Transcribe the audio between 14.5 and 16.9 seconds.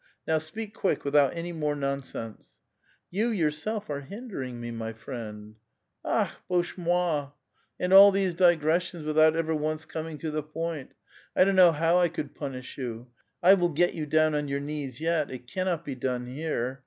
knees yet; it cannot be done here.